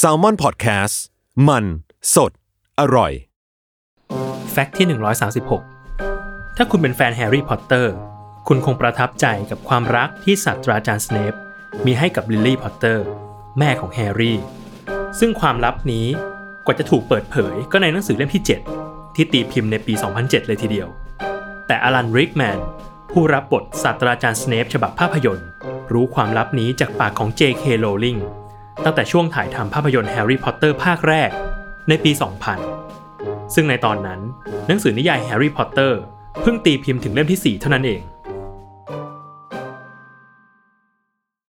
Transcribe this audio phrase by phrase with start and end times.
[0.00, 0.94] Salmon Podcast
[1.48, 1.64] มัน
[2.14, 2.32] สด
[2.80, 3.12] อร่อย
[4.50, 4.86] Fact ที่
[5.72, 7.94] 136 ถ้าคุณเป็นแฟนแฮร์รี่พอตเตอร์
[8.48, 11.34] คุณคงประทับใจกับความรักที่ศาสตราจารย์สเนป
[11.86, 13.06] มีให้กับลิลลี่พอตเตอร์
[13.58, 14.38] แม่ของแฮร์รี่
[15.18, 16.06] ซึ่งความลับนี้
[16.64, 18.44] กว่าจะถูกเปิดเผยก็ในหนังสือเล่มที่
[18.78, 20.88] 7 ที่ตีพิมพ์ในปี 2007 เลยทีเดียว
[21.66, 22.58] แต่อลันริคแมน
[23.10, 25.48] ผู้รับบทศาสตราจารย์สเนปฉบับภาพยนตร์
[25.92, 27.64] รู้ความลับนี้จากปากของ J.K.
[27.84, 28.20] Rowling
[28.84, 31.30] ตั้งแต่ช่วงถ่ายทำภาพยนตร์แฮร์รี่พอตเตอร์ภาคแรก
[31.88, 32.10] ในปี
[32.82, 34.20] 2000 ซึ่งในตอนนั้น
[34.66, 36.00] หนังสือนิยายแฮร์รี่พอตเตอร์
[36.42, 38.02] เพิ่งตีพิมพ์ถึงเล่มที่ 4 เท่านั้นเอง